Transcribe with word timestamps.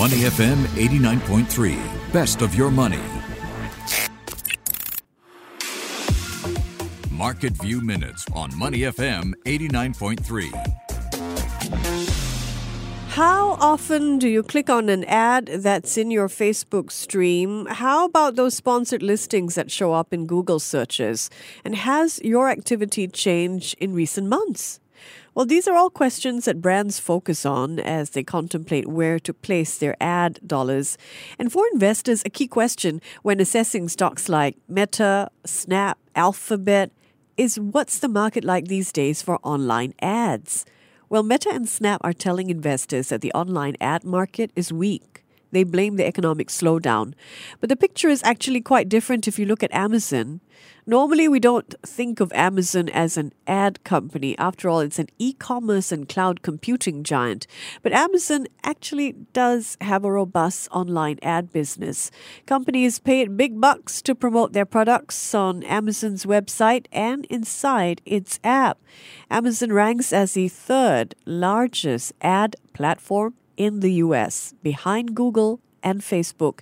Money 0.00 0.22
FM 0.22 0.56
89.3. 0.80 1.76
Best 2.10 2.40
of 2.40 2.54
your 2.54 2.70
money. 2.70 3.04
Market 7.10 7.52
View 7.60 7.82
Minutes 7.82 8.24
on 8.32 8.48
Money 8.56 8.78
FM 8.78 9.34
89.3. 9.44 10.48
How 13.10 13.58
often 13.60 14.18
do 14.18 14.26
you 14.26 14.42
click 14.42 14.70
on 14.70 14.88
an 14.88 15.04
ad 15.04 15.48
that's 15.48 15.98
in 15.98 16.10
your 16.10 16.28
Facebook 16.28 16.90
stream? 16.90 17.66
How 17.66 18.06
about 18.06 18.36
those 18.36 18.54
sponsored 18.54 19.02
listings 19.02 19.54
that 19.56 19.70
show 19.70 19.92
up 19.92 20.14
in 20.14 20.26
Google 20.26 20.60
searches? 20.60 21.28
And 21.62 21.74
has 21.74 22.18
your 22.24 22.48
activity 22.48 23.06
changed 23.06 23.76
in 23.78 23.92
recent 23.92 24.28
months? 24.28 24.80
Well, 25.34 25.46
these 25.46 25.68
are 25.68 25.76
all 25.76 25.90
questions 25.90 26.44
that 26.44 26.60
brands 26.60 26.98
focus 26.98 27.46
on 27.46 27.78
as 27.78 28.10
they 28.10 28.22
contemplate 28.22 28.88
where 28.88 29.18
to 29.20 29.32
place 29.32 29.78
their 29.78 29.96
ad 30.00 30.40
dollars. 30.46 30.98
And 31.38 31.52
for 31.52 31.64
investors, 31.72 32.22
a 32.24 32.30
key 32.30 32.46
question 32.46 33.00
when 33.22 33.40
assessing 33.40 33.88
stocks 33.88 34.28
like 34.28 34.56
Meta, 34.68 35.30
Snap, 35.44 35.98
Alphabet 36.14 36.90
is 37.36 37.58
what's 37.58 38.00
the 38.00 38.08
market 38.08 38.44
like 38.44 38.66
these 38.66 38.92
days 38.92 39.22
for 39.22 39.38
online 39.42 39.94
ads? 40.02 40.66
Well, 41.08 41.22
Meta 41.22 41.50
and 41.50 41.68
Snap 41.68 42.00
are 42.04 42.12
telling 42.12 42.50
investors 42.50 43.08
that 43.08 43.20
the 43.20 43.32
online 43.32 43.76
ad 43.80 44.04
market 44.04 44.50
is 44.54 44.72
weak. 44.72 45.19
They 45.50 45.64
blame 45.64 45.96
the 45.96 46.06
economic 46.06 46.48
slowdown. 46.48 47.14
But 47.60 47.68
the 47.68 47.76
picture 47.76 48.08
is 48.08 48.22
actually 48.24 48.60
quite 48.60 48.88
different 48.88 49.26
if 49.26 49.38
you 49.38 49.46
look 49.46 49.62
at 49.62 49.74
Amazon. 49.74 50.40
Normally, 50.86 51.28
we 51.28 51.40
don't 51.40 51.74
think 51.86 52.20
of 52.20 52.32
Amazon 52.32 52.88
as 52.88 53.16
an 53.16 53.32
ad 53.46 53.82
company. 53.84 54.36
After 54.38 54.68
all, 54.68 54.80
it's 54.80 54.98
an 54.98 55.08
e 55.18 55.34
commerce 55.34 55.92
and 55.92 56.08
cloud 56.08 56.42
computing 56.42 57.04
giant. 57.04 57.46
But 57.82 57.92
Amazon 57.92 58.46
actually 58.64 59.12
does 59.32 59.76
have 59.80 60.04
a 60.04 60.12
robust 60.12 60.68
online 60.72 61.18
ad 61.22 61.52
business. 61.52 62.10
Companies 62.46 62.98
paid 62.98 63.36
big 63.36 63.60
bucks 63.60 64.02
to 64.02 64.14
promote 64.14 64.52
their 64.52 64.66
products 64.66 65.34
on 65.34 65.62
Amazon's 65.64 66.24
website 66.26 66.86
and 66.92 67.24
inside 67.26 68.00
its 68.04 68.40
app. 68.42 68.78
Amazon 69.30 69.72
ranks 69.72 70.12
as 70.12 70.32
the 70.32 70.48
third 70.48 71.14
largest 71.24 72.12
ad 72.20 72.56
platform 72.72 73.34
in 73.60 73.80
the 73.80 73.92
US, 74.04 74.54
behind 74.62 75.14
Google 75.14 75.60
and 75.82 76.00
Facebook 76.00 76.60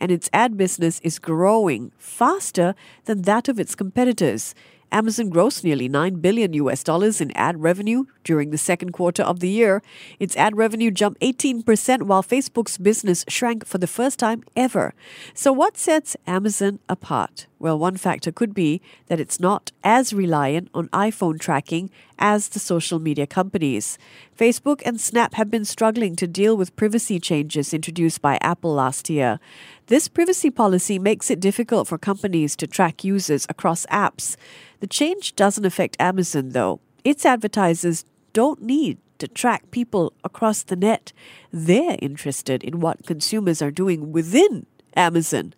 and 0.00 0.10
its 0.10 0.30
ad 0.32 0.56
business 0.56 0.98
is 1.00 1.18
growing 1.18 1.92
faster 1.98 2.74
than 3.04 3.22
that 3.22 3.50
of 3.50 3.60
its 3.60 3.74
competitors. 3.74 4.54
Amazon 4.90 5.30
grossed 5.30 5.64
nearly 5.64 5.88
9 5.88 6.16
billion 6.16 6.52
US 6.54 6.82
dollars 6.82 7.20
in 7.20 7.30
ad 7.36 7.62
revenue 7.62 8.04
during 8.24 8.50
the 8.50 8.58
second 8.58 8.92
quarter 8.92 9.22
of 9.22 9.40
the 9.40 9.48
year. 9.48 9.82
Its 10.18 10.36
ad 10.36 10.56
revenue 10.56 10.90
jumped 10.90 11.20
18% 11.20 12.02
while 12.02 12.22
Facebook's 12.22 12.78
business 12.78 13.24
shrank 13.28 13.66
for 13.66 13.78
the 13.78 13.86
first 13.86 14.18
time 14.18 14.42
ever. 14.56 14.94
So 15.34 15.52
what 15.52 15.76
sets 15.76 16.16
Amazon 16.26 16.78
apart? 16.88 17.46
Well, 17.58 17.78
one 17.78 17.96
factor 17.96 18.30
could 18.30 18.54
be 18.54 18.80
that 19.08 19.18
it's 19.18 19.40
not 19.40 19.72
as 19.82 20.12
reliant 20.12 20.68
on 20.72 20.88
iPhone 20.88 21.40
tracking 21.40 21.90
as 22.18 22.48
the 22.48 22.58
social 22.58 22.98
media 22.98 23.26
companies. 23.26 23.98
Facebook 24.36 24.80
and 24.84 25.00
Snap 25.00 25.34
have 25.34 25.50
been 25.50 25.64
struggling 25.64 26.14
to 26.16 26.26
deal 26.26 26.56
with 26.56 26.76
privacy 26.76 27.18
changes 27.18 27.74
introduced 27.74 28.22
by 28.22 28.38
Apple 28.40 28.74
last 28.74 29.10
year. 29.10 29.40
This 29.86 30.06
privacy 30.06 30.50
policy 30.50 30.98
makes 30.98 31.30
it 31.30 31.40
difficult 31.40 31.88
for 31.88 31.98
companies 31.98 32.54
to 32.56 32.66
track 32.66 33.02
users 33.02 33.46
across 33.48 33.86
apps. 33.86 34.36
The 34.80 34.86
change 34.86 35.34
doesn't 35.36 35.64
affect 35.64 35.96
Amazon, 36.00 36.50
though. 36.50 36.80
Its 37.04 37.26
advertisers 37.26 38.04
don't 38.32 38.62
need 38.62 38.98
to 39.18 39.28
track 39.28 39.70
people 39.70 40.12
across 40.22 40.62
the 40.62 40.76
net. 40.76 41.12
They're 41.52 41.96
interested 42.00 42.62
in 42.62 42.80
what 42.80 43.06
consumers 43.06 43.60
are 43.60 43.70
doing 43.70 44.12
within 44.12 44.66
Amazon. 44.94 45.54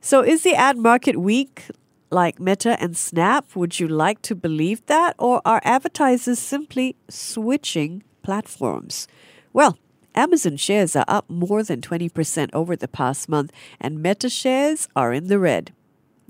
So, 0.00 0.22
is 0.22 0.42
the 0.42 0.54
ad 0.54 0.76
market 0.76 1.16
weak 1.16 1.64
like 2.10 2.40
Meta 2.40 2.80
and 2.80 2.96
Snap? 2.96 3.54
Would 3.54 3.78
you 3.80 3.88
like 3.88 4.22
to 4.22 4.34
believe 4.34 4.84
that? 4.86 5.14
Or 5.18 5.40
are 5.44 5.60
advertisers 5.64 6.38
simply 6.38 6.96
switching 7.08 8.02
platforms? 8.22 9.08
Well, 9.52 9.78
Amazon 10.14 10.56
shares 10.56 10.96
are 10.96 11.04
up 11.06 11.28
more 11.30 11.62
than 11.62 11.80
20% 11.80 12.50
over 12.52 12.74
the 12.74 12.88
past 12.88 13.28
month, 13.28 13.52
and 13.80 14.02
Meta 14.02 14.28
shares 14.28 14.88
are 14.96 15.12
in 15.12 15.28
the 15.28 15.38
red. 15.38 15.72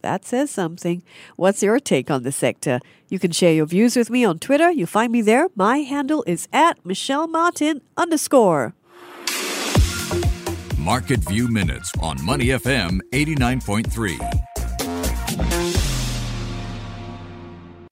That 0.03 0.25
says 0.25 0.51
something. 0.51 1.03
What's 1.37 1.63
your 1.63 1.81
take 1.81 2.11
on 2.11 2.23
the 2.23 2.33
sector? 2.33 2.81
You 3.09 3.19
can 3.19 3.33
share 3.33 3.53
your 3.53 3.67
views 3.67 3.97
with 3.97 4.11
me 4.11 4.25
on 4.25 4.39
Twitter. 4.39 4.71
You 4.71 4.87
find 4.87 5.13
me 5.13 5.23
there. 5.23 5.49
My 5.55 5.79
handle 5.79 6.25
is 6.27 6.49
at 6.53 6.85
Michelle 6.85 7.27
Martin 7.27 7.81
underscore. 7.97 8.75
Market 10.79 11.21
View 11.21 11.49
Minutes 11.49 11.93
on 12.01 12.23
Money 12.25 12.47
FM 12.47 13.01
89.3. 13.13 14.19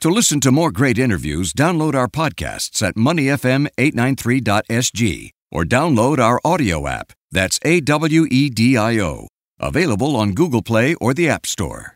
To 0.00 0.11
listen 0.11 0.41
to 0.41 0.53
more 0.53 0.71
great 0.71 0.99
interviews, 0.99 1.53
download 1.53 1.95
our 1.95 2.09
podcasts 2.09 2.87
at 2.87 2.95
moneyfm893.sg 2.95 5.31
or 5.50 5.65
download 5.65 6.19
our 6.19 6.41
AWEDIO 6.45 6.89
app. 6.89 7.12
That's 7.33 7.59
A 7.65 7.81
W 7.81 8.27
E 8.31 8.50
D 8.50 8.77
I 8.77 9.00
O. 9.00 9.27
Available 9.59 10.15
on 10.16 10.33
Google 10.33 10.62
Play 10.62 10.95
or 10.95 11.12
the 11.12 11.28
App 11.28 11.47
Store. 11.47 11.93